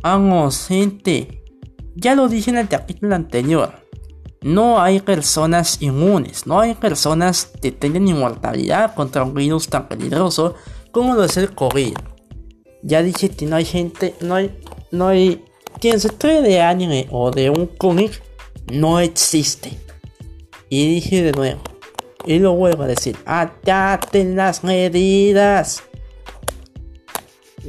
Vamos, 0.00 0.68
gente. 0.68 1.44
Ya 1.94 2.14
lo 2.14 2.28
dije 2.28 2.50
en 2.50 2.56
el 2.56 2.68
capítulo 2.68 3.14
anterior. 3.14 3.82
No 4.40 4.80
hay 4.80 5.00
personas 5.00 5.82
inmunes, 5.82 6.46
no 6.46 6.60
hay 6.60 6.72
personas 6.72 7.52
que 7.60 7.70
tengan 7.70 8.08
inmortalidad 8.08 8.94
contra 8.94 9.24
un 9.24 9.34
virus 9.34 9.68
tan 9.68 9.88
peligroso 9.88 10.54
como 10.90 11.14
lo 11.14 11.24
es 11.24 11.36
el 11.36 11.54
COVID. 11.54 11.98
Ya 12.82 13.02
dije 13.02 13.28
que 13.28 13.44
no 13.44 13.56
hay 13.56 13.66
gente, 13.66 14.14
no 14.22 14.36
hay, 14.36 14.58
no 14.90 15.08
hay, 15.08 15.44
quien 15.80 16.00
se 16.00 16.08
trae 16.08 16.42
de 16.42 16.60
anime 16.60 17.06
o 17.10 17.30
de 17.30 17.50
un 17.50 17.66
cómic 17.66 18.22
no 18.72 19.00
existe. 19.00 19.78
Y 20.68 20.94
dije 20.94 21.22
de 21.22 21.32
nuevo, 21.32 21.60
y 22.24 22.38
lo 22.38 22.54
vuelvo 22.54 22.82
a 22.82 22.88
decir, 22.88 23.16
acaten 23.24 24.36
las 24.36 24.64
medidas. 24.64 25.82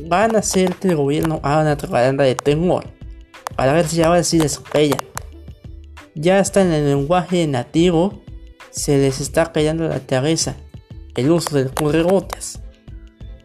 Van 0.08 0.36
a 0.36 0.40
hacer 0.40 0.76
que 0.76 0.90
el 0.90 0.96
gobierno 0.96 1.40
haga 1.44 1.62
una 1.62 1.78
propaganda 1.78 2.24
de 2.24 2.36
temor 2.36 2.86
para 3.56 3.74
ver 3.74 3.88
si 3.88 4.02
ahora 4.02 4.24
sí 4.24 4.40
les 4.40 4.58
pella 4.58 4.98
ya 6.20 6.40
está 6.40 6.62
en 6.62 6.72
el 6.72 6.86
lenguaje 6.86 7.46
nativo, 7.48 8.22
se 8.72 8.98
les 8.98 9.22
está 9.22 9.52
cayendo 9.52 9.88
la 9.88 10.00
cabeza 10.00 10.56
el 11.16 11.32
uso 11.32 11.56
del 11.56 11.72
curregotas. 11.72 12.60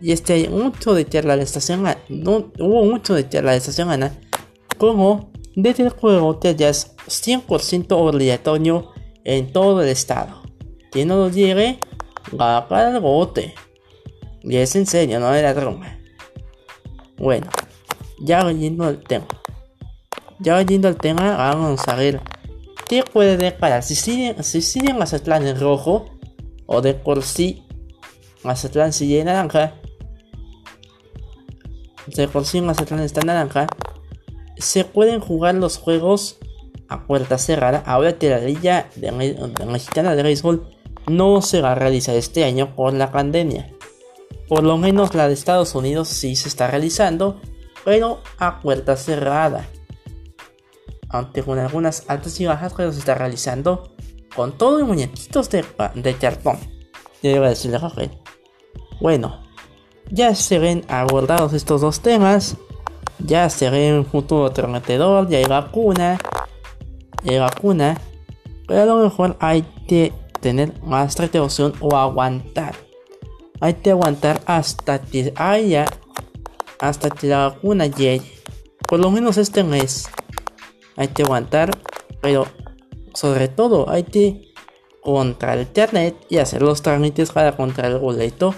Y 0.01 0.13
este 0.13 0.33
hay 0.33 0.49
mucho 0.49 0.95
de 0.95 1.07
charla 1.07 1.37
de 1.37 1.45
estación 1.45 1.85
no, 2.09 2.51
hubo 2.59 2.85
mucho 2.85 3.15
de 3.15 3.29
charla 3.29 3.53
de 3.53 3.59
estación 3.59 3.91
Ana, 3.91 4.13
como 4.83 5.31
desde 5.55 5.85
el 5.85 5.95
curregotas 5.95 6.57
ya 6.57 6.69
es 6.69 6.97
100% 7.07 7.93
obligatorio 7.93 8.91
en 9.23 9.53
todo 9.53 9.81
el 9.81 9.89
estado. 9.89 10.43
Quien 10.91 11.07
no 11.07 11.19
lo 11.19 11.29
llegue, 11.29 11.79
va 12.39 12.67
para 12.67 12.91
el 12.91 12.99
bote. 12.99 13.55
Y 14.43 14.57
es 14.57 14.75
en 14.75 14.87
serio, 14.87 15.21
no 15.21 15.33
era 15.33 15.55
broma. 15.55 16.01
Bueno, 17.17 17.47
ya 18.19 18.45
oyendo 18.45 18.89
el 18.89 19.05
tema. 19.05 19.29
Ya 20.41 20.57
oyendo 20.57 20.89
el 20.89 20.97
tema, 20.97 21.37
vamos 21.37 21.87
a 21.87 21.95
ver 21.95 22.21
¿Qué 22.89 23.05
puede 23.05 23.37
deparar? 23.37 23.85
Si 23.85 23.95
siguen, 23.95 24.43
si 24.43 24.61
siguen 24.63 24.99
Mazatlán 24.99 25.47
en 25.47 25.61
rojo, 25.61 26.07
o 26.67 26.83
de 26.83 26.95
por 26.95 27.23
sí 27.23 27.63
Mazatlán 28.43 28.93
sigue 28.93 29.21
en 29.21 29.27
naranja, 29.27 29.75
de 32.09 32.27
por 32.27 32.45
sí 32.45 32.61
Mazatlán 32.61 33.01
está 33.01 33.21
en 33.21 33.29
naranja, 33.29 33.69
se 34.63 34.85
pueden 34.85 35.21
jugar 35.21 35.55
los 35.55 35.79
juegos 35.79 36.39
a 36.89 37.07
puerta 37.07 37.39
cerrada. 37.39 37.83
Ahora 37.87 38.19
que 38.19 38.31
la 38.31 38.39
liga 38.39 38.89
mexicana 39.67 40.15
de 40.15 40.23
béisbol 40.23 40.67
no 41.07 41.43
se 41.43 41.61
va 41.61 41.73
a 41.73 41.75
realizar 41.75 42.15
este 42.15 42.45
año 42.45 42.75
por 42.75 42.93
la 42.95 43.13
pandemia. 43.13 43.73
Por 44.49 44.63
lo 44.65 44.77
menos 44.77 45.15
la 45.15 45.29
de 45.29 45.35
Estados 45.35 45.75
Unidos 45.75 46.09
sí 46.09 46.37
se 46.37 46.49
está 46.49 46.69
realizando, 46.69 47.41
pero 47.85 48.21
a 48.39 48.61
puerta 48.61 48.97
cerrada 48.97 49.67
aunque 51.13 51.43
con 51.43 51.59
algunas 51.59 52.05
altas 52.09 52.41
y 52.41 52.47
bajas 52.47 52.73
que 52.73 52.91
se 52.91 52.99
está 52.99 53.15
realizando 53.15 53.93
con 54.35 54.57
todo 54.57 54.81
y 54.81 54.85
muñequitos 54.85 55.51
de, 55.51 55.65
de 55.95 56.15
cartón. 56.15 56.59
Debo 57.23 57.45
decirle 57.45 57.79
Rafael. 57.79 58.11
Bueno, 59.01 59.43
ya 60.11 60.35
se 60.35 60.59
ven 60.59 60.85
abordados 60.89 61.53
estos 61.53 61.83
dos 61.83 62.01
temas. 62.01 62.57
Ya 63.19 63.49
se 63.51 63.71
ve 63.71 63.97
un 63.97 64.05
futuro 64.05 64.53
prometedor, 64.53 65.29
ya 65.29 65.39
hay 65.39 65.45
vacuna. 65.45 66.19
hay 67.27 67.39
vacuna. 67.39 67.99
Pero 68.67 68.83
a 68.83 68.87
lo 68.87 68.97
mejor 68.97 69.37
hay 69.41 69.63
que 69.87 70.13
tener 70.41 70.73
más 70.83 71.17
precaución 71.17 71.73
o 71.81 71.97
aguantar. 71.97 72.75
Hay 73.61 73.75
que 73.75 73.91
aguantar 73.91 74.41
hasta 74.47 75.01
que 75.01 75.33
haya, 75.37 75.85
hasta 76.81 77.11
que 77.11 77.29
la 77.29 77.49
vacuna 77.49 77.87
llegue. 77.87 78.33
Por 78.89 78.99
lo 78.99 79.11
menos 79.11 79.39
este 79.39 79.63
mes 79.63 80.09
hay 80.97 81.09
que 81.09 81.23
aguantar, 81.23 81.71
pero 82.21 82.47
sobre 83.15 83.49
todo 83.49 83.89
hay 83.89 84.03
que 84.03 84.53
contra 85.03 85.55
el 85.55 85.63
internet 85.63 86.17
y 86.29 86.39
hacer 86.39 86.63
los 86.63 86.83
trámites 86.83 87.33
para 87.33 87.57
comprar 87.57 87.91
el 87.91 87.99
boleto 87.99 88.55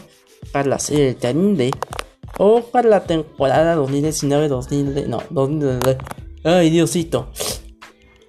para 0.53 0.69
la 0.69 0.79
serie 0.79 1.15
de 1.15 1.15
o 2.39 2.63
para 2.63 2.89
la 2.89 3.05
temporada 3.05 3.77
2019-2020, 3.77 5.07
no, 5.07 5.23
2020, 5.31 5.99
ay 6.45 6.71
Diosito, 6.71 7.31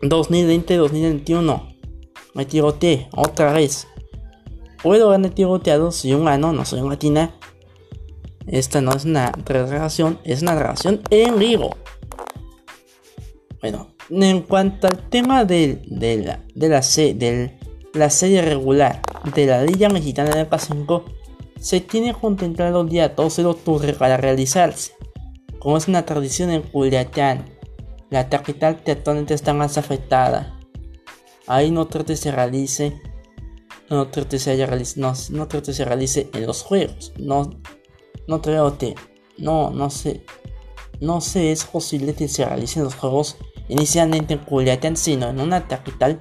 2020-2021. 0.01 1.75
Me 2.33 2.45
tiroteé 2.45 3.07
otra 3.15 3.53
vez. 3.53 3.88
Puedo 4.83 5.07
haberme 5.07 5.29
tiroteado 5.29 5.91
si 5.91 6.13
un 6.13 6.27
ano, 6.27 6.51
no 6.51 6.65
soy 6.65 6.88
latina. 6.88 7.35
Esta 8.45 8.81
no 8.81 8.91
es 8.93 9.05
una 9.05 9.31
relación, 9.45 10.19
es 10.24 10.41
una 10.41 10.55
relación 10.55 11.01
en 11.09 11.39
vivo. 11.39 11.75
Bueno, 13.62 13.95
en 14.09 14.41
cuanto 14.41 14.88
al 14.88 15.09
tema 15.09 15.45
de, 15.45 15.81
la, 15.88 16.39
de, 16.53 16.69
la, 17.93 18.09
serie 18.09 18.41
regular 18.43 19.01
de 19.33 19.45
la 19.47 19.63
Liga 19.63 19.89
Mexicana 19.89 20.29
de 20.35 20.47
K5, 20.47 21.03
se 21.65 21.81
tiene 21.81 22.13
contemplado 22.13 22.81
el 22.81 22.89
día 22.89 23.10
12 23.10 23.41
de 23.41 23.48
octubre 23.48 23.93
para 23.93 24.17
realizarse. 24.17 24.91
Como 25.57 25.77
es 25.77 25.88
una 25.88 26.05
tradición 26.05 26.51
en 26.51 26.62
Culiacán, 26.62 27.57
la 28.12 28.29
capital 28.29 28.84
que 28.84 29.01
está 29.29 29.51
más 29.51 29.79
afectada. 29.79 30.60
Ahí 31.48 31.72
no 31.72 31.88
trate 31.88 32.17
se 32.17 32.31
realice, 32.31 33.01
no 33.89 34.10
trate 34.10 34.38
se, 34.38 34.63
realice, 34.63 35.00
no, 35.00 35.13
no 35.31 35.48
trate 35.48 35.74
se 35.74 35.86
realice 35.86 36.29
en 36.36 36.45
los 36.45 36.62
juegos. 36.62 37.13
No, 37.17 37.50
no 38.27 38.43
creo 38.43 38.77
que, 38.77 38.93
no, 39.39 39.72
no 39.72 39.89
sé, 39.89 40.24
no 41.01 41.19
sé, 41.19 41.51
es 41.51 41.65
posible 41.65 42.13
que 42.13 42.27
se 42.27 42.45
realicen 42.45 42.84
los 42.84 42.93
juegos 42.93 43.38
inicialmente 43.69 44.36
en 44.36 44.39
Culiacán, 44.41 44.95
sino 44.95 45.29
en 45.29 45.39
una 45.39 45.67
capital 45.67 46.19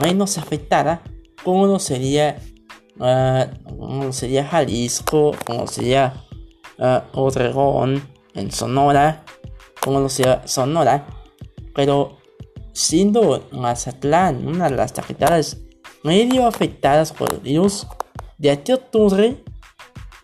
menos 0.00 0.38
afectada, 0.38 1.02
como 1.42 1.80
sería, 1.80 2.40
uh, 2.98 4.12
sería 4.12 4.46
Jalisco, 4.46 5.32
como 5.44 5.66
sería 5.66 6.24
uh, 6.78 7.88
en 8.34 8.52
Sonora, 8.52 9.24
como 9.80 10.08
sería 10.08 10.46
Sonora, 10.46 11.06
pero 11.74 12.18
siendo 12.72 13.48
Mazatlán 13.52 14.46
una 14.46 14.68
de 14.68 14.76
las 14.76 14.92
capitales 14.92 15.62
medio 16.02 16.46
afectadas 16.46 17.12
por 17.12 17.32
el 17.32 17.40
virus, 17.40 17.86
de 18.38 18.50
aquí 18.50 18.72
a 18.72 18.76
octubre 18.76 19.42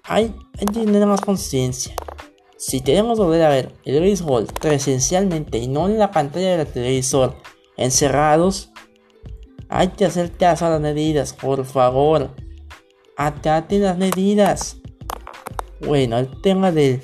hay, 0.04 0.34
hay 0.58 0.66
que 0.66 0.80
tener 0.80 1.06
más 1.06 1.20
conciencia. 1.20 1.94
Si 2.58 2.80
queremos 2.80 3.18
volver 3.18 3.42
a 3.42 3.48
ver 3.48 3.74
el 3.84 4.00
béisbol 4.00 4.46
presencialmente 4.60 5.58
y 5.58 5.66
no 5.66 5.88
en 5.88 5.98
la 5.98 6.10
pantalla 6.10 6.56
del 6.56 6.66
televisor 6.66 7.34
encerrados, 7.76 8.70
hay 9.68 9.88
que 9.88 10.04
hacer 10.04 10.30
caso 10.32 10.66
a 10.66 10.70
las 10.70 10.80
medidas, 10.80 11.32
por 11.32 11.64
favor. 11.64 12.30
Acaten 13.16 13.82
las 13.82 13.98
medidas. 13.98 14.78
Bueno, 15.86 16.18
el 16.18 16.40
tema 16.40 16.70
del, 16.72 17.02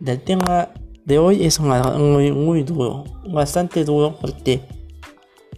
del 0.00 0.20
tema 0.20 0.70
de 1.04 1.18
hoy 1.18 1.44
es 1.44 1.60
muy, 1.60 2.62
duro, 2.62 3.04
bastante 3.28 3.84
duro 3.84 4.16
porque 4.20 4.60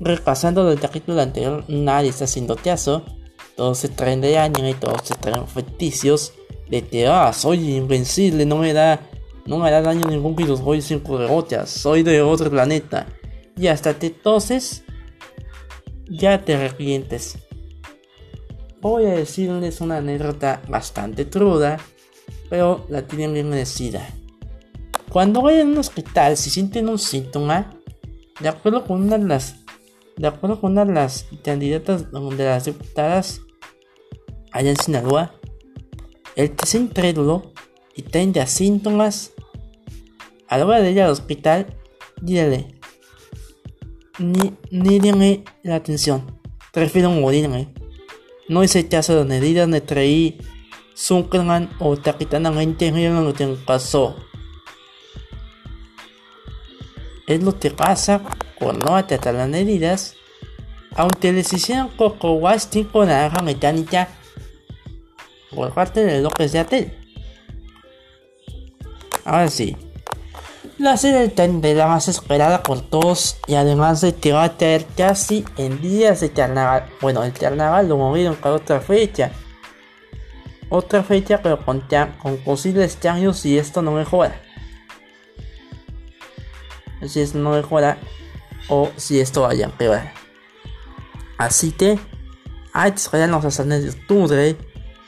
repasando 0.00 0.70
el 0.70 0.80
capítulo 0.80 1.20
anterior 1.20 1.64
nadie 1.68 2.10
está 2.10 2.24
haciendo 2.24 2.56
caso, 2.56 3.04
todos 3.56 3.78
se 3.78 3.88
traen 3.88 4.20
de 4.20 4.38
año 4.38 4.68
y 4.68 4.74
todos 4.74 5.02
se 5.04 5.14
traen 5.14 5.46
ficticios 5.46 6.32
de 6.68 6.82
que, 6.82 7.06
ah, 7.06 7.32
soy 7.32 7.76
invencible, 7.76 8.46
no 8.46 8.56
me 8.56 8.72
da, 8.72 9.00
no 9.46 9.58
me 9.58 9.70
da 9.70 9.82
daño 9.82 10.08
ningún 10.08 10.34
virus, 10.34 10.60
voy 10.60 10.80
sin 10.80 11.00
cubrebocas, 11.00 11.70
soy 11.70 12.02
de 12.02 12.22
otro 12.22 12.50
planeta. 12.50 13.06
Y 13.56 13.68
hasta 13.68 13.96
que 13.98 14.08
entonces, 14.08 14.82
ya 16.08 16.42
te 16.42 16.54
arrepientes. 16.54 17.38
Voy 18.84 19.06
a 19.06 19.14
decirles 19.14 19.80
una 19.80 19.96
anécdota 19.96 20.60
bastante 20.68 21.26
cruda, 21.26 21.78
pero 22.50 22.84
la 22.90 23.00
tienen 23.06 23.32
bien 23.32 23.48
merecida. 23.48 24.06
Cuando 25.08 25.40
vayan 25.40 25.68
a 25.68 25.70
un 25.70 25.78
hospital, 25.78 26.36
si 26.36 26.50
sienten 26.50 26.90
un 26.90 26.98
síntoma, 26.98 27.80
de 28.40 28.48
acuerdo 28.50 28.84
con 28.84 29.00
una 29.00 29.16
de 29.16 29.24
las, 29.24 29.56
de 30.18 30.26
acuerdo 30.26 30.60
con 30.60 30.72
una 30.72 30.84
de 30.84 30.92
las 30.92 31.24
candidatas 31.42 32.12
de 32.12 32.44
las 32.44 32.66
diputadas 32.66 33.40
allá 34.52 34.68
en 34.68 34.76
Sinaloa, 34.76 35.32
el 36.36 36.50
que 36.50 36.64
es 36.66 36.74
incrédulo 36.74 37.54
y 37.96 38.02
tenga 38.02 38.46
síntomas, 38.46 39.32
a 40.46 40.58
la 40.58 40.66
hora 40.66 40.82
de 40.82 40.92
ir 40.92 41.00
al 41.00 41.10
hospital, 41.10 41.74
dígale, 42.20 42.78
ni, 44.18 44.54
ni 44.70 45.42
la 45.62 45.76
atención, 45.76 46.38
prefiero 46.70 47.08
morirme. 47.08 47.72
No 48.48 48.62
hice 48.62 48.88
caso 48.88 49.16
de 49.16 49.24
medidas, 49.24 49.68
me 49.68 49.80
traí 49.80 50.38
Sunkerman 50.94 51.70
o 51.78 51.96
Takitanamente, 51.96 52.92
no 52.92 53.22
lo 53.22 53.34
que 53.34 53.46
pasó. 53.64 54.16
es 57.26 57.42
lo 57.42 57.58
que 57.58 57.70
pasa 57.70 58.22
cuando 58.58 59.04
tratar 59.06 59.34
las 59.34 59.48
medidas. 59.48 60.14
Aunque 60.96 61.32
les 61.32 61.52
hicieron 61.52 61.88
Coco 61.88 62.40
con 62.92 63.08
naranja 63.08 63.42
mecánica 63.42 64.08
por 65.54 65.72
parte 65.72 66.04
de 66.04 66.20
López 66.20 66.52
de 66.52 66.58
Atel. 66.60 66.94
Ahora 69.24 69.48
sí, 69.48 69.76
la 70.78 70.96
serie 70.96 71.28
de 71.28 71.74
la 71.74 71.86
más 71.86 72.08
esperada 72.08 72.62
por 72.62 72.80
todos 72.80 73.36
y 73.46 73.54
además 73.54 74.00
de 74.00 74.14
que 74.14 74.32
va 74.32 74.44
a 74.44 74.56
tener 74.56 74.84
casi 74.96 75.44
en 75.56 75.80
días 75.80 76.20
de 76.20 76.32
carnaval. 76.32 76.88
Bueno, 77.00 77.22
el 77.22 77.32
carnaval 77.32 77.88
lo 77.88 77.96
movieron 77.96 78.34
para 78.34 78.56
otra 78.56 78.80
fecha. 78.80 79.30
Otra 80.68 81.02
fecha 81.02 81.40
pero 81.42 81.64
con, 81.64 81.84
con 82.20 82.36
posibles 82.38 82.96
cambios 83.00 83.38
si 83.38 83.58
esto 83.58 83.82
no 83.82 83.92
mejora. 83.92 84.40
Si 87.06 87.20
esto 87.20 87.38
no 87.38 87.50
mejora 87.50 87.98
o 88.68 88.90
si 88.96 89.20
esto 89.20 89.42
vaya 89.42 89.66
a 89.66 89.70
empeorar. 89.70 90.12
Así 91.38 91.70
que 91.70 91.98
hay 92.72 92.90
que 92.90 92.96
esperarnos 92.96 93.44
hasta 93.44 93.62
el 93.62 93.68
de 93.68 93.90
octubre 93.90 94.56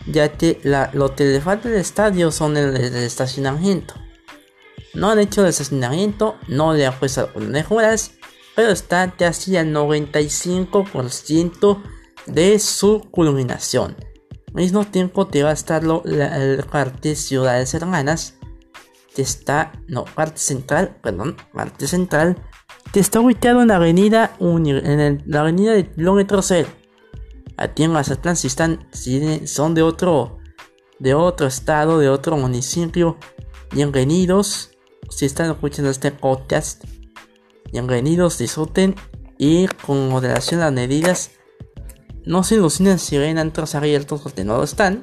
ya 0.07 0.33
que 0.33 0.61
la, 0.63 0.91
lo 0.93 1.17
que 1.17 1.25
le 1.25 1.41
falta 1.41 1.69
del 1.69 1.81
estadio 1.81 2.31
son 2.31 2.57
el, 2.57 2.77
el 2.77 2.95
estacionamiento. 2.97 3.95
No 4.97 5.11
han 5.11 5.19
hecho 5.19 5.43
el 5.43 5.49
estacionamiento, 5.49 6.37
no 6.49 6.73
le 6.73 6.87
han 6.87 6.99
puesto 6.99 7.29
mejoras, 7.37 8.13
pero 8.55 8.71
está 8.71 9.11
casi 9.11 9.59
al 9.59 9.75
95% 9.75 11.83
de 12.25 12.59
su 12.59 13.03
culminación. 13.11 13.95
Al 14.49 14.55
mismo 14.55 14.87
tiempo 14.87 15.27
te 15.27 15.43
va 15.43 15.51
a 15.51 15.53
estar 15.53 15.85
lo, 15.85 16.01
la, 16.07 16.65
parte 16.73 17.15
Ciudades 17.15 17.75
Hermanas, 17.75 18.39
que 19.15 19.21
está, 19.21 19.73
no, 19.87 20.07
parte 20.07 20.39
central, 20.39 20.97
perdón, 21.03 21.37
parte 21.53 21.87
central, 21.87 22.43
que 22.91 23.01
está 23.01 23.21
ubicado 23.21 23.61
en 23.61 23.69
la 23.69 23.77
avenida, 23.77 24.35
en 24.41 25.23
la 25.27 25.41
avenida 25.41 25.75
de 25.75 25.91
kilómetro 25.91 26.41
cero. 26.41 26.71
Aquí 27.59 27.83
en 27.83 27.93
Mazatlán 27.93 28.37
si 28.37 28.47
están, 28.47 28.89
son 29.45 29.75
de 29.75 29.83
otro, 29.83 30.39
de 30.99 31.13
otro 31.13 31.47
estado, 31.47 31.99
de 31.99 32.09
otro 32.09 32.39
municipio, 32.39 33.19
bienvenidos 33.73 34.71
si 35.11 35.25
están 35.25 35.51
escuchando 35.51 35.91
este 35.91 36.11
podcast, 36.11 36.85
bienvenidos, 37.73 38.39
disfruten 38.39 38.95
y 39.39 39.67
con 39.67 40.09
moderación 40.09 40.61
las 40.61 40.73
medidas. 40.73 41.31
No 42.25 42.43
se 42.43 42.57
ilusionen 42.57 42.99
si 42.99 43.17
ven 43.17 43.39
antros 43.39 43.75
abiertos 43.75 44.21
porque 44.23 44.45
no 44.45 44.57
lo 44.57 44.65
están. 44.65 45.03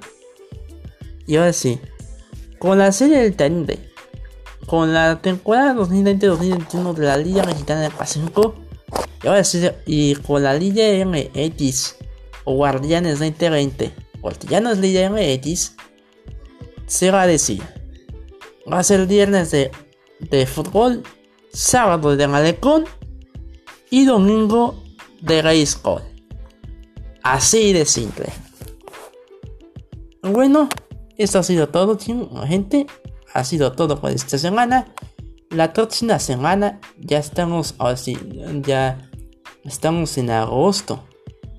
Y 1.26 1.38
ahora 1.38 1.54
sí, 1.54 1.80
con 2.60 2.78
la 2.78 2.92
serie 2.92 3.20
del 3.20 3.36
Tende, 3.36 3.92
con 4.68 4.94
la 4.94 5.22
temporada 5.22 5.74
2020-2021 5.76 6.94
de 6.94 7.06
la 7.06 7.18
Liga 7.18 7.44
Mexicana 7.44 7.82
de 7.82 7.90
Pacífico, 7.90 8.56
y 9.24 9.28
ahora 9.28 9.44
sí, 9.44 9.68
y 9.86 10.16
con 10.16 10.44
la 10.44 10.54
Liga 10.54 10.84
MX 11.06 11.96
o 12.44 12.56
Guardianes 12.56 13.20
2020, 13.20 13.94
porque 14.22 14.48
ya 14.48 14.60
no 14.60 14.72
es 14.72 14.80
Liga 14.80 15.10
MX, 15.10 15.76
se 16.88 17.10
va 17.10 17.22
a 17.22 17.28
decir. 17.28 17.64
Va 18.72 18.80
a 18.80 18.84
ser 18.84 19.02
el 19.02 19.08
viernes 19.08 19.52
de 19.52 19.72
de 20.30 20.46
fútbol, 20.46 21.04
sábado 21.52 22.16
de 22.16 22.28
malecón 22.28 22.86
y 23.90 24.06
domingo 24.06 24.84
de 25.22 25.42
béisbol. 25.42 26.02
Así 27.24 27.74
de 27.74 27.86
simple. 27.86 28.26
Bueno, 30.22 30.70
esto 31.18 31.40
ha 31.40 31.44
sido 31.44 31.70
todo, 31.70 31.98
gente. 32.46 32.88
Ha 33.34 33.44
sido 33.44 33.72
todo 33.74 34.00
por 34.00 34.12
esta 34.12 34.38
semana. 34.38 34.88
La 35.50 35.74
próxima 35.74 36.20
semana 36.20 36.80
ya 37.00 37.20
estamos, 37.20 37.76
así, 37.78 38.18
ya 38.66 39.10
estamos 39.64 40.18
en 40.18 40.32
agosto. 40.32 41.04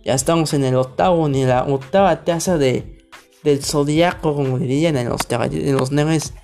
Ya 0.04 0.14
estamos 0.14 0.52
en 0.52 0.64
el 0.64 0.74
octavo, 0.74 1.28
ni 1.28 1.44
la 1.44 1.64
octava 1.64 2.24
taza 2.24 2.58
de, 2.58 3.08
del 3.42 3.64
zodiaco, 3.64 4.34
como 4.34 4.58
dirían 4.58 4.96
en 4.98 5.08
los, 5.08 5.22
en 5.30 5.76
los 5.76 5.92
neves 5.92 6.34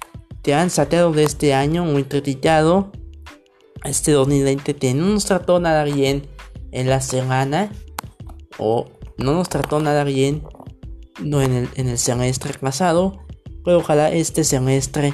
te 0.42 0.54
han 0.54 0.70
sateado 0.70 1.12
de 1.12 1.24
este 1.24 1.54
año 1.54 1.84
muy 1.84 2.04
criticado. 2.04 2.92
Este 3.84 4.12
2020 4.12 4.76
que 4.76 4.94
no 4.94 5.06
nos 5.06 5.24
trató 5.24 5.58
nada 5.58 5.84
bien 5.84 6.28
en 6.70 6.88
la 6.88 7.00
semana 7.00 7.72
o 8.58 8.86
no 9.16 9.34
nos 9.34 9.48
trató 9.48 9.80
nada 9.80 10.04
bien 10.04 10.42
no 11.22 11.42
en 11.42 11.52
el, 11.52 11.68
en 11.74 11.88
el 11.88 11.98
semestre 11.98 12.54
pasado. 12.58 13.20
Pero 13.64 13.78
ojalá 13.78 14.10
este 14.10 14.44
semestre 14.44 15.12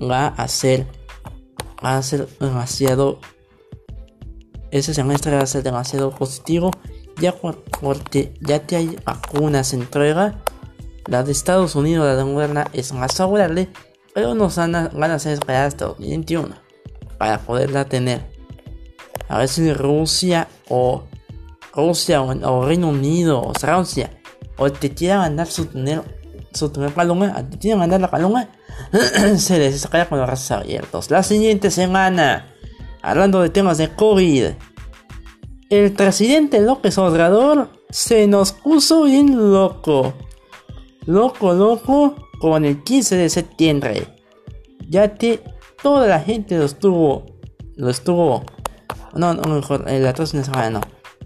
va 0.00 0.28
a 0.28 0.48
ser, 0.48 0.86
va 1.84 1.96
a 1.96 2.02
ser 2.02 2.28
demasiado, 2.40 3.20
ese 4.70 4.94
semestre 4.94 5.36
va 5.36 5.42
a 5.42 5.46
ser 5.46 5.62
demasiado 5.62 6.10
positivo. 6.10 6.70
Ya 7.20 7.34
porque 7.80 8.34
ya 8.40 8.64
te 8.64 8.76
hay 8.76 8.96
vacunas 9.04 9.72
entrega. 9.72 10.42
La 11.06 11.22
de 11.22 11.32
Estados 11.32 11.74
Unidos, 11.74 12.04
la 12.04 12.16
de 12.16 12.24
Moderna, 12.24 12.68
es 12.72 12.92
más 12.92 13.16
favorable 13.16 13.70
pero 14.18 14.34
nos 14.34 14.56
van 14.56 14.74
a, 14.74 14.88
van 14.88 15.12
a 15.12 15.14
esperar 15.14 15.68
hasta 15.68 15.84
2021 15.84 16.48
para 17.18 17.38
poderla 17.38 17.84
tener. 17.84 18.20
A 19.28 19.38
ver 19.38 19.48
si 19.48 19.72
Rusia 19.72 20.48
o 20.68 21.04
Rusia 21.72 22.20
o, 22.20 22.66
Reino 22.66 22.88
Unido 22.88 23.40
o 23.40 23.54
Francia 23.54 24.10
o 24.56 24.72
te 24.72 24.92
quiera 24.92 25.18
mandar 25.18 25.46
su 25.46 25.66
tener 25.66 26.02
su 26.52 26.68
tener 26.70 26.90
paloma, 26.92 27.32
te 27.48 27.58
quieren 27.58 27.78
mandar 27.78 28.00
la 28.00 28.10
paloma, 28.10 28.48
se 29.36 29.56
les 29.56 29.80
sacará 29.82 30.08
con 30.08 30.18
los 30.18 30.26
brazos 30.26 30.50
abiertos. 30.50 31.12
La 31.12 31.22
siguiente 31.22 31.70
semana, 31.70 32.52
hablando 33.02 33.40
de 33.40 33.50
temas 33.50 33.78
de 33.78 33.94
COVID, 33.94 34.46
el 35.70 35.92
presidente 35.92 36.60
López 36.60 36.98
Obrador 36.98 37.70
se 37.90 38.26
nos 38.26 38.50
puso 38.50 39.04
bien 39.04 39.52
loco. 39.52 40.12
Loco, 41.06 41.52
loco 41.52 42.27
con 42.40 42.64
el 42.64 42.82
15 42.82 43.16
de 43.16 43.28
septiembre, 43.28 44.08
ya 44.88 45.14
que 45.14 45.42
toda 45.82 46.06
la 46.06 46.20
gente 46.20 46.56
lo 46.56 46.64
estuvo, 46.64 47.26
lo 47.76 47.90
estuvo, 47.90 48.44
no, 49.14 49.34
no 49.34 49.54
mejor, 49.54 49.90
la 49.90 50.12
próxima 50.12 50.44
semana 50.44 50.70
no, 50.70 50.80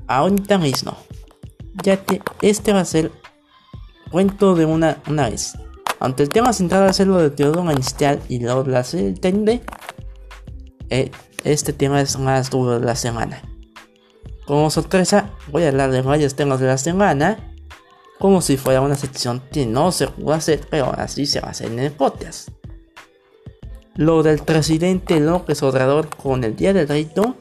ahorita 0.07 0.59
mismo, 0.59 0.97
ya 1.83 1.97
que 2.05 2.21
este 2.41 2.73
va 2.73 2.81
a 2.81 2.85
ser 2.85 3.11
cuento 4.11 4.55
de 4.55 4.65
una, 4.65 5.03
una 5.09 5.29
vez. 5.29 5.59
Aunque 5.99 6.25
el 6.25 6.31
tema 6.31 6.53
central 6.53 6.83
va 6.83 6.91
a 6.91 6.93
ser 6.93 7.07
lo 7.07 7.19
de 7.19 7.31
Teodoro 7.31 7.71
Inicial 7.71 8.21
y 8.29 8.41
luego 8.41 8.65
la 8.65 8.83
serie 8.83 9.15
eh, 10.91 11.11
este 11.45 11.73
tema 11.73 12.01
es 12.01 12.19
más 12.19 12.51
duro 12.51 12.79
de 12.79 12.85
la 12.85 12.97
semana. 12.97 13.41
Como 14.47 14.69
sorpresa, 14.71 15.31
voy 15.51 15.63
a 15.63 15.69
hablar 15.69 15.91
de 15.93 16.03
varios 16.03 16.35
temas 16.35 16.61
de 16.61 16.67
la 16.67 16.77
semana 16.77 17.52
como 18.23 18.41
si 18.41 18.57
fuera 18.57 18.81
una 18.81 18.95
sección 18.95 19.43
que 19.51 19.67
no 19.67 19.91
se 19.91 20.09
hacer, 20.33 20.61
pero 20.71 20.93
así 20.97 21.27
se 21.27 21.41
va 21.41 21.49
a 21.49 21.51
hacer 21.51 21.73
en 21.73 21.81
el 21.81 21.91
podcast. 21.91 22.51
Lo 23.97 24.23
del 24.23 24.39
presidente 24.39 25.19
López 25.19 25.61
Obrador 25.65 26.09
con 26.09 26.45
el 26.45 26.55
día 26.55 26.73
del 26.73 26.87
rito 26.87 27.35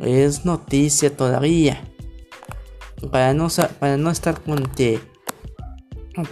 es 0.00 0.46
noticia 0.46 1.14
todavía. 1.14 1.84
Para 3.12 3.34
no, 3.34 3.48
para 3.78 3.98
no 3.98 4.10
estar 4.10 4.40
con 4.40 4.64
que, 4.70 5.02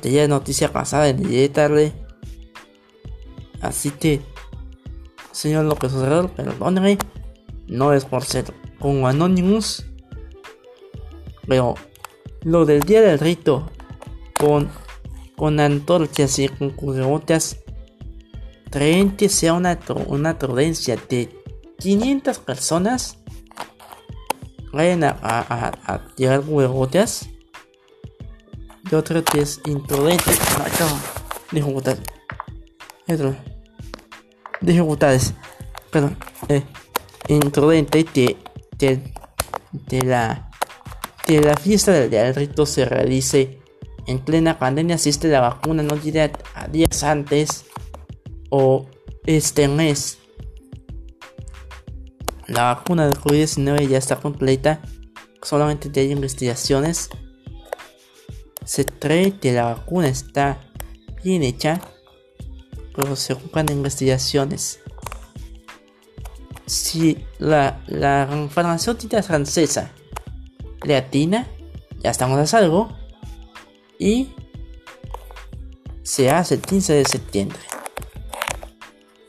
ya 0.03 0.27
noticia 0.29 0.73
pasada 0.73 1.11
en 1.11 1.31
el 1.31 1.51
tarde. 1.51 1.93
Así 3.61 3.91
que, 3.91 4.23
señor 5.33 5.67
López 5.67 5.93
Obrador, 5.93 6.31
perdóneme, 6.31 6.97
no 7.67 7.93
es 7.93 8.07
por 8.07 8.25
ser 8.25 8.47
como 8.79 9.07
Anonymous, 9.07 9.85
pero 11.47 11.75
lo 12.47 12.65
del 12.65 12.83
día 12.83 13.01
del 13.03 13.19
rito 13.19 13.69
con, 14.39 14.71
con 15.37 15.59
antorchas 15.59 16.39
y 16.39 16.47
con 16.47 16.71
cubrebocas 16.71 17.59
creen 18.71 19.17
que 19.17 19.29
sea 19.29 19.53
una, 19.53 19.77
una 20.07 20.39
tendencia 20.39 20.97
de 21.09 21.29
500 21.81 22.39
personas 22.39 23.19
vayan 24.73 25.03
a, 25.03 25.19
a, 25.21 25.73
a, 25.87 26.07
llevar 26.15 26.43
cubrebocas 26.43 27.29
yo 28.93 29.03
que 29.03 29.41
es 29.41 29.61
imprudente. 29.67 30.31
Dificultades. 31.51 32.01
Dificultades. 34.61 35.35
Perdón. 35.91 36.17
Eh, 36.49 36.63
imprudente 37.27 38.05
de, 38.15 38.37
de, 38.79 39.13
de 39.73 40.03
la 40.03 40.46
que 41.27 41.41
la 41.41 41.57
fiesta 41.57 41.91
del 41.93 42.35
rito 42.37 42.65
se 42.65 42.85
realice 42.85 43.59
en 44.07 44.21
plena 44.21 44.61
pandemia 44.61 44.95
existe 44.95 45.27
la 45.27 45.41
vacuna 45.41 45.83
no 45.83 45.97
diré 45.97 46.31
a 46.55 46.69
días 46.69 47.03
antes 47.03 47.65
o 48.51 48.87
este 49.27 49.67
mes. 49.67 50.19
La 52.47 52.75
vacuna 52.75 53.09
del 53.09 53.19
COVID-19 53.19 53.89
ya 53.89 53.99
está 53.99 54.15
completa, 54.17 54.81
solamente 55.43 55.91
hay 55.99 56.13
investigaciones. 56.13 57.11
Se 58.65 58.85
cree 58.85 59.37
que 59.41 59.53
la 59.53 59.65
vacuna 59.65 60.07
está 60.07 60.61
bien 61.25 61.43
hecha, 61.43 61.81
pero 62.95 63.17
se 63.17 63.33
ocupan 63.33 63.67
de 63.67 63.75
investigaciones. 63.75 64.79
si 66.67 67.25
la, 67.39 67.83
la 67.89 68.49
farmacéutica 68.51 69.23
francesa 69.25 69.93
le 70.87 70.97
atina, 70.97 71.47
ya 72.03 72.11
estamos 72.11 72.39
a 72.39 72.47
salvo. 72.47 72.97
Y 73.99 74.29
se 76.03 76.31
hace 76.31 76.55
el 76.55 76.61
15 76.61 76.93
de 76.95 77.05
septiembre. 77.05 77.59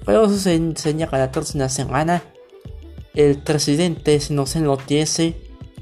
Pero 0.05 0.25
eso 0.25 0.37
se 0.37 0.55
enseña 0.55 1.09
la 1.11 1.31
próxima 1.31 1.67
semana 1.69 2.23
el 3.13 3.39
presidente 3.39 4.19
no 4.29 4.45
se 4.45 4.59
enloquece 4.59 5.35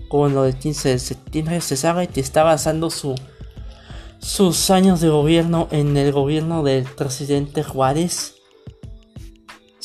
con 0.07 0.33
lo 0.33 0.43
del 0.43 0.57
15 0.57 0.89
de 0.89 0.99
septiembre. 0.99 1.59
Se 1.59 1.75
sabe 1.75 2.07
que 2.07 2.21
está 2.21 2.43
basando 2.43 2.89
su, 2.89 3.13
sus 4.19 4.69
años 4.69 5.01
de 5.01 5.09
gobierno 5.09 5.67
en 5.71 5.97
el 5.97 6.13
gobierno 6.13 6.63
del 6.63 6.85
presidente 6.85 7.61
Juárez 7.61 8.35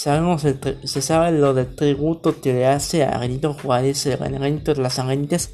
Sabemos 0.00 0.40
se 0.40 1.02
sabe 1.02 1.32
lo 1.32 1.52
del 1.52 1.74
tributo 1.74 2.40
que 2.40 2.54
le 2.54 2.66
hace 2.66 3.04
a 3.04 3.18
Benito 3.18 3.52
Juárez, 3.52 4.06
el 4.06 4.16
granito 4.16 4.72
de 4.72 4.80
las 4.80 4.94
sangrientas, 4.94 5.50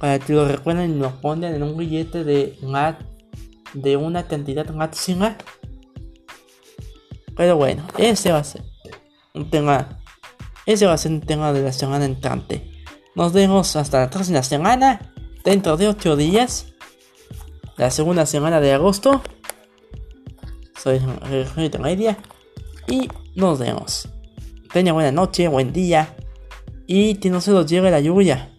para 0.00 0.18
que 0.18 0.32
lo 0.32 0.48
recuerden 0.48 0.96
y 0.96 0.98
lo 0.98 1.20
ponen 1.20 1.54
en 1.54 1.62
un 1.62 1.76
billete 1.76 2.24
de, 2.24 2.58
de 3.74 3.96
una 3.98 4.26
cantidad 4.26 4.68
máxima. 4.70 5.36
Pero 7.36 7.56
bueno, 7.56 7.86
ese 7.98 8.32
va 8.32 8.38
a 8.38 8.44
ser 8.44 8.62
un 9.34 9.50
tema. 9.50 10.00
Ese 10.64 10.86
va 10.86 10.94
a 10.94 10.98
ser 10.98 11.12
un 11.12 11.20
tema 11.20 11.52
de 11.52 11.62
la 11.62 11.72
semana 11.72 12.06
entrante. 12.06 12.72
Nos 13.14 13.34
vemos 13.34 13.76
hasta 13.76 14.00
la 14.00 14.10
próxima 14.10 14.42
semana. 14.42 15.12
Dentro 15.44 15.76
de 15.76 15.88
8 15.88 16.16
días. 16.16 16.72
La 17.76 17.90
segunda 17.90 18.24
semana 18.24 18.58
de 18.60 18.72
agosto. 18.72 19.22
Soy 20.82 20.98
Jorge 20.98 21.78
Media. 21.78 22.16
Y 22.88 23.08
nos 23.34 23.58
vemos. 23.58 24.08
Tenga 24.72 24.92
buena 24.92 25.12
noche, 25.12 25.46
buen 25.48 25.74
día. 25.74 26.16
Y 26.86 27.16
que 27.16 27.28
no 27.28 27.42
se 27.42 27.50
los 27.50 27.66
lleve 27.66 27.90
la 27.90 28.00
lluvia. 28.00 28.50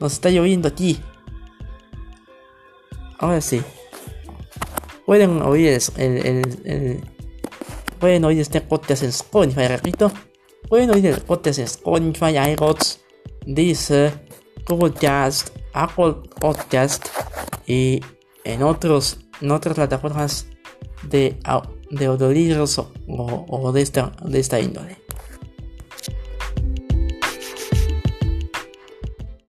Nos 0.00 0.12
está 0.14 0.30
lloviendo 0.30 0.68
aquí. 0.68 1.00
Ahora 3.18 3.40
sí. 3.40 3.62
Pueden 5.06 5.42
oír 5.42 5.78
el, 5.96 7.02
pueden 7.98 8.24
oír 8.24 8.40
este 8.40 8.60
podcast 8.60 9.02
en 9.02 9.08
Spotify, 9.08 9.66
repito. 9.68 10.12
Pueden 10.68 10.90
oír 10.90 11.06
el 11.06 11.20
podcast 11.20 11.58
en 11.58 11.64
Spotify, 11.64 12.36
iRods, 12.52 13.00
Deezer, 13.46 14.26
Google 14.66 14.92
Cast, 14.92 15.56
Apple 15.72 16.14
Podcast 16.38 17.06
y 17.66 18.00
en 18.44 18.62
otros 18.62 19.18
en 19.40 19.50
otras 19.50 19.74
plataformas 19.74 20.46
de 21.04 21.38
de 21.90 22.06
audiolibros 22.06 22.78
o, 22.78 22.90
o 23.06 23.72
de, 23.72 23.82
esta, 23.82 24.12
de 24.24 24.38
esta 24.38 24.60
índole. 24.60 24.98